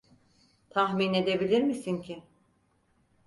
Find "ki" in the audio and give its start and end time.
2.01-2.23